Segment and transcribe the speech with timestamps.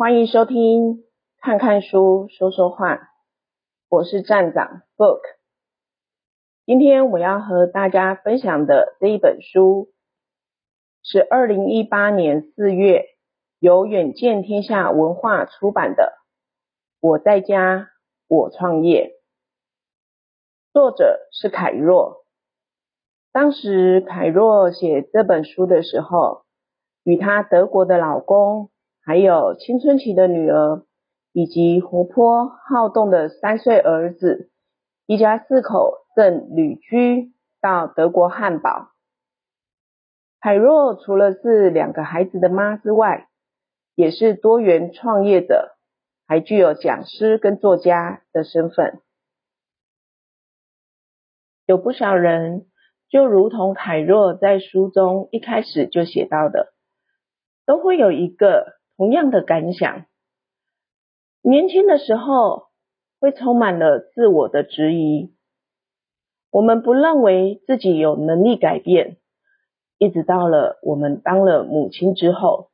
[0.00, 1.04] 欢迎收听
[1.42, 3.10] 看看书说说话，
[3.90, 5.20] 我是站长 Book。
[6.64, 9.90] 今天我要和大家分享的这一本书
[11.02, 13.04] 是二零一八年四月
[13.58, 16.14] 由远见天下文化出版的
[17.06, 17.90] 《我在家，
[18.26, 19.08] 我创业》，
[20.72, 22.24] 作者是凯若。
[23.32, 26.46] 当时凯若写这本书的时候，
[27.02, 28.70] 与她德国的老公。
[29.02, 30.84] 还有青春期的女儿，
[31.32, 34.50] 以及活泼好动的三岁儿子，
[35.06, 37.32] 一家四口正旅居
[37.62, 38.90] 到德国汉堡。
[40.38, 43.28] 凯若除了是两个孩子的妈之外，
[43.94, 45.76] 也是多元创业者，
[46.26, 49.00] 还具有讲师跟作家的身份。
[51.66, 52.66] 有不少人，
[53.08, 56.74] 就如同凯若在书中一开始就写到的，
[57.64, 58.78] 都会有一个。
[59.00, 60.04] 同样的感想，
[61.40, 62.64] 年轻的时候
[63.18, 65.34] 会充满了自我的质疑，
[66.50, 69.16] 我们不认为自己有能力改变，
[69.96, 72.68] 一直到了我们当了母亲之后，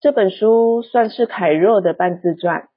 [0.00, 2.68] 这本书算是凯若的半自传，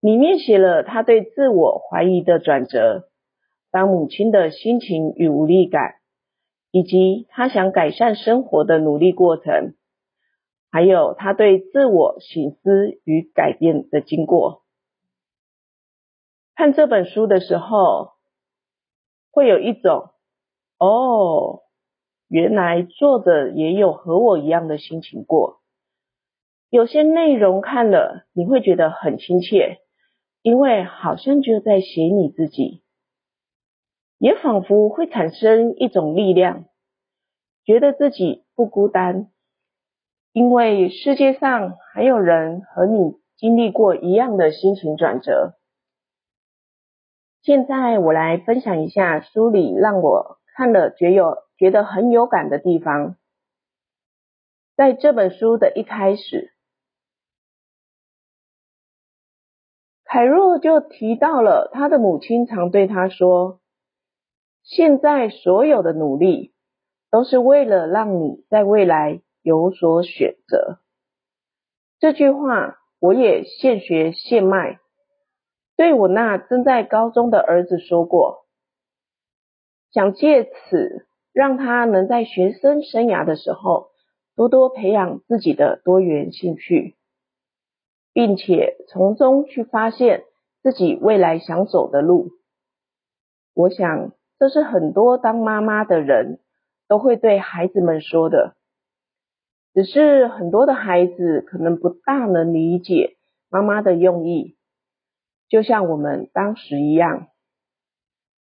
[0.00, 3.08] 里面写了她对自我怀疑的转折，
[3.70, 6.00] 当母亲的心情与无力感，
[6.72, 9.76] 以及她想改善生活的努力过程。
[10.76, 14.62] 还有他对自我醒思与改变的经过。
[16.54, 18.10] 看这本书的时候，
[19.30, 20.10] 会有一种
[20.78, 21.62] 哦，
[22.28, 25.62] 原来作者也有和我一样的心情过。
[26.68, 29.78] 有些内容看了你会觉得很亲切，
[30.42, 32.82] 因为好像就在写你自己，
[34.18, 36.66] 也仿佛会产生一种力量，
[37.64, 39.30] 觉得自己不孤单。
[40.36, 45.54] 因为世界上还有人和你经历过一样的心情转折。
[47.40, 53.16] 现在我来分享一下书里让我看了觉有觉得很有感的地方。
[54.76, 56.52] 在这本书的一开始，
[60.04, 63.60] 凯若就提到了他的母亲常对他说
[64.62, 66.52] ：“现在所有的努力
[67.10, 70.80] 都是为了让你在未来。”有所选择，
[72.00, 74.80] 这句话我也现学现卖，
[75.76, 78.44] 对我那正在高中的儿子说过，
[79.92, 83.90] 想借此让他能在学生生涯的时候
[84.34, 86.96] 多多培养自己的多元兴趣，
[88.12, 90.24] 并且从中去发现
[90.60, 92.30] 自己未来想走的路。
[93.54, 96.40] 我想这是很多当妈妈的人
[96.88, 98.55] 都会对孩子们说的。
[99.76, 103.18] 只是很多的孩子可能不大能理解
[103.50, 104.56] 妈妈的用意，
[105.50, 107.26] 就像我们当时一样，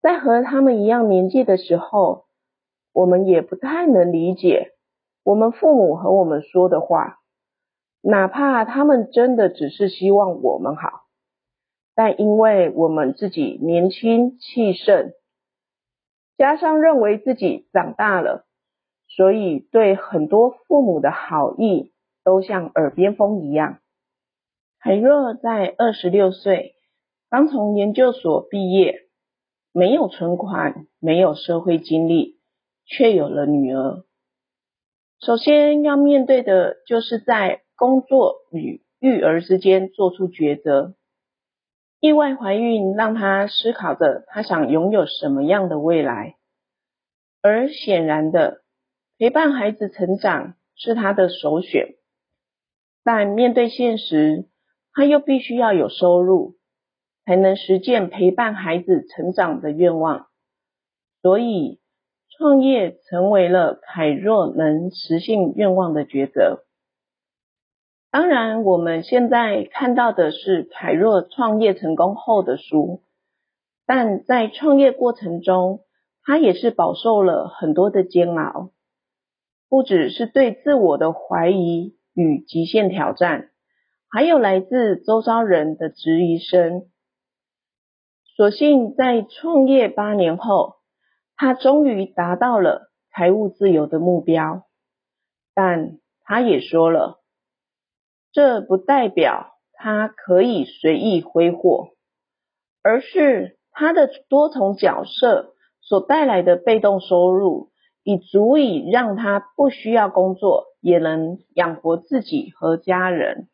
[0.00, 2.24] 在和他们一样年纪的时候，
[2.92, 4.72] 我们也不太能理解
[5.22, 7.20] 我们父母和我们说的话，
[8.00, 11.02] 哪怕他们真的只是希望我们好，
[11.94, 15.12] 但因为我们自己年轻气盛，
[16.36, 18.44] 加上认为自己长大了。
[19.14, 21.92] 所以，对很多父母的好意
[22.24, 23.80] 都像耳边风一样。
[24.78, 26.76] 海若在二十六岁，
[27.28, 29.00] 刚从研究所毕业，
[29.70, 32.40] 没有存款，没有社会经历，
[32.86, 34.02] 却有了女儿。
[35.20, 40.94] 首先要面对的就是在工作与育儿之间做出抉择。
[42.00, 46.36] 意外怀孕让她思考着，她想拥有什么样的未来，
[47.42, 48.61] 而显然的。
[49.22, 51.94] 陪伴孩子成长是他的首选，
[53.04, 54.48] 但面对现实，
[54.92, 56.56] 他又必须要有收入，
[57.24, 60.26] 才能实现陪伴孩子成长的愿望。
[61.20, 61.78] 所以，
[62.36, 66.64] 创业成为了凯若能实现愿望的抉择。
[68.10, 73.04] 当然，我们现在看到的是凯若创业成功后的书，
[73.86, 75.78] 但在创业过程中，
[76.24, 78.72] 他也是饱受了很多的煎熬。
[79.72, 83.48] 不只是对自我的怀疑与极限挑战，
[84.10, 86.90] 还有来自周遭人的质疑声。
[88.36, 90.74] 所幸在创业八年后，
[91.36, 94.66] 他终于达到了财务自由的目标。
[95.54, 97.22] 但他也说了，
[98.30, 101.92] 这不代表他可以随意挥霍，
[102.82, 107.71] 而是他的多重角色所带来的被动收入。
[108.04, 113.48] 已足以让他不需要工作，也能养活自己和家人。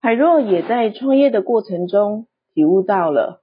[0.00, 3.42] 海若也在创业的过程中体悟到了，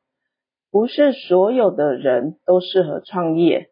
[0.71, 3.71] 不是所有的人都适合创业，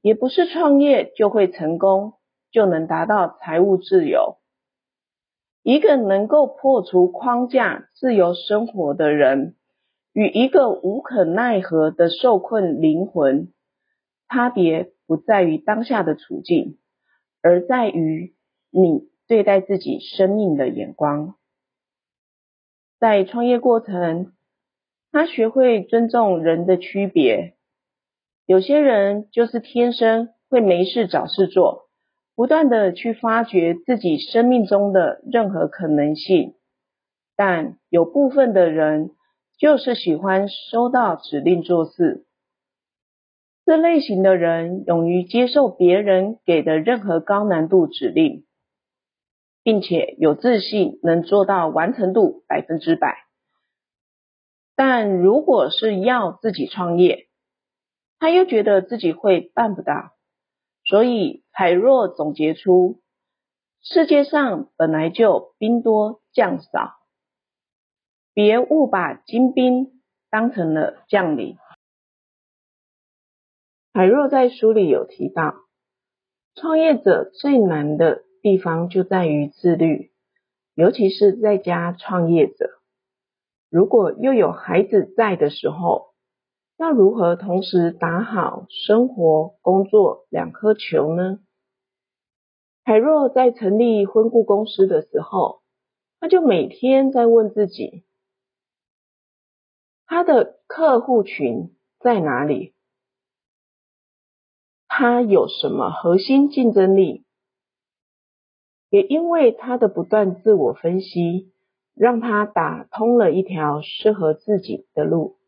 [0.00, 2.14] 也不是创业就会成功，
[2.50, 4.38] 就能达到财务自由。
[5.62, 9.56] 一个能够破除框架、自由生活的人，
[10.14, 13.52] 与一个无可奈何的受困灵魂，
[14.28, 16.78] 差别不在于当下的处境，
[17.42, 18.34] 而在于
[18.70, 21.34] 你对待自己生命的眼光。
[23.00, 24.34] 在创业过程，
[25.10, 27.54] 他学会尊重人的区别。
[28.44, 31.88] 有些人就是天生会没事找事做，
[32.34, 36.54] 不断地去发掘自己生命中的任何可能性。
[37.34, 39.12] 但有部分的人
[39.56, 42.26] 就是喜欢收到指令做事。
[43.68, 48.46] 这类型的人勇于接受别人给的任何高难度指令。
[49.62, 53.26] 并且有自信能做到完成度百分之百，
[54.74, 57.28] 但如果是要自己创业，
[58.18, 60.12] 他又觉得自己会办不到。
[60.86, 63.02] 所以海若总结出：
[63.82, 66.94] 世界上本来就兵多将少，
[68.32, 70.00] 别误把精兵
[70.30, 71.58] 当成了将领。
[73.92, 75.54] 海若在书里有提到，
[76.54, 78.24] 创业者最难的。
[78.40, 80.12] 地方就在于自律，
[80.74, 82.70] 尤其是在家创业者，
[83.68, 86.14] 如果又有孩子在的时候，
[86.78, 91.40] 要如何同时打好生活、工作两颗球呢？
[92.84, 95.60] 海若在成立婚顾公司的时候，
[96.20, 98.04] 他就每天在问自己，
[100.06, 102.72] 他的客户群在哪里？
[105.00, 107.24] 他有什么核心竞争力？
[108.90, 111.52] 也因为他的不断自我分析，
[111.94, 115.38] 让他打通了一条适合自己的路。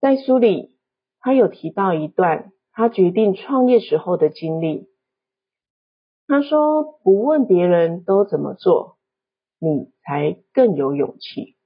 [0.00, 0.74] 在书里，
[1.20, 4.88] 他有提到一段他决定创业时候的经历。
[6.26, 8.96] 他说：“不问别人都怎么做，
[9.58, 11.58] 你才更有勇气。”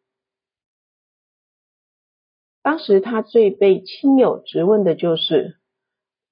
[2.62, 5.60] 当时他最被亲友质问的就是：“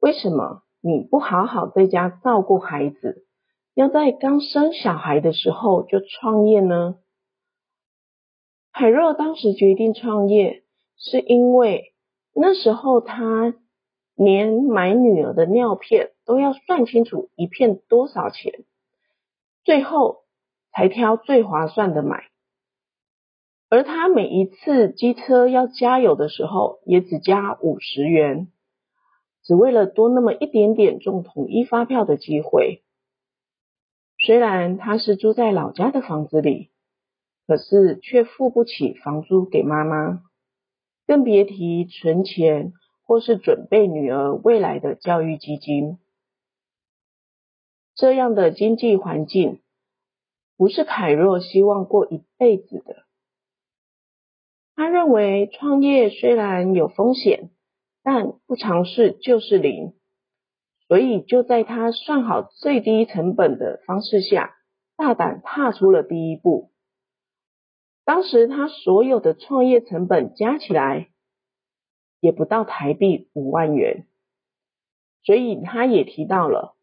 [0.00, 3.25] 为什么你不好好在家照顾孩子？”
[3.75, 6.97] 要在刚生小孩的时候就创业呢？
[8.73, 10.64] 海若当时决定创业，
[10.97, 11.94] 是因为
[12.35, 13.55] 那时候他
[14.17, 18.64] 连买女儿的尿片都要算清楚一片多少钱，
[19.64, 20.25] 最后
[20.73, 22.25] 才挑最划算的买。
[23.70, 28.49] 而他每一次机车要加油的时候，也只加五十元，
[29.43, 32.83] 只为了多那么一点点中统一发票的机会。
[34.19, 36.71] 虽然他是住在老家的房子里，
[37.47, 40.23] 可是却付不起房租给妈妈，
[41.07, 45.99] 更别提存钱或是准备女儿未来的教育基金。
[47.95, 49.61] 这样的经济环境，
[50.57, 53.05] 不是凯若希望过一辈子的。
[54.76, 57.50] 他认为创业虽然有风险，
[58.12, 59.93] 但不尝试就是零。
[60.88, 64.57] 所以就在他算好最低成本的方式下，
[64.97, 66.73] 大胆踏出了第一步。
[68.05, 71.11] 当时他所有的创业成本加起来，
[72.19, 74.09] 也不到台币五万元。
[75.23, 76.75] 所以他也提到了，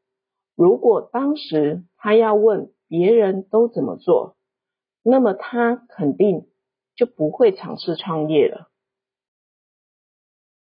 [0.55, 4.37] 如果当时他要问别人都怎么做，
[5.03, 6.47] 那么他肯定
[6.95, 8.69] 就不会尝试创业了。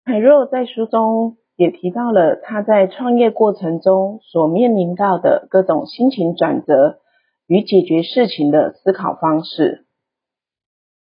[0.05, 1.37] 凯若在书中。
[1.57, 6.99] 也提到了他在创业过程中所面临到的各种心情转折
[7.47, 9.85] 与解决事情的思考方式。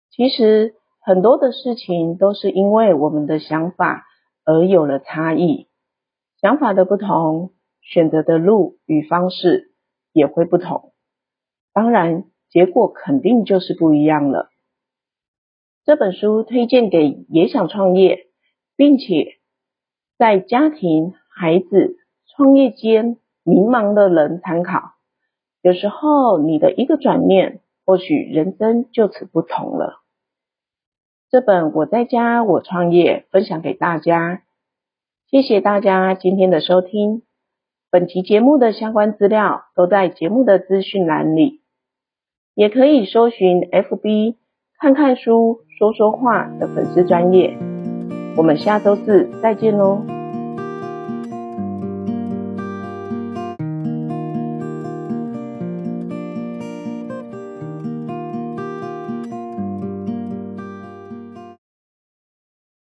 [0.09, 4.07] 其实很多的事情都是因为我们的想法
[4.43, 5.69] 而有了差异，
[6.40, 7.50] 想法的不同，
[7.83, 9.75] 选择的路与方式
[10.14, 10.95] 也会不同，
[11.75, 14.49] 当然结果肯定就是不一样了。
[15.85, 18.28] 这本书推荐给也想创业，
[18.79, 19.35] 并且。
[20.19, 24.95] 在家庭、孩子、创业间迷茫的人参考，
[25.63, 30.01] 有时候你的一个转念，或许人生就此不同了。
[31.31, 34.43] 这本我在家我创业分享给大家，
[35.31, 37.23] 谢谢大家今天的收听。
[37.89, 41.63] 本期节目的相关资料都在节目的资讯栏里，
[42.55, 44.35] 也可以搜寻 FB
[44.81, 47.68] 看看书说说话的粉丝专业。
[48.38, 50.18] 我们下周四再见喽。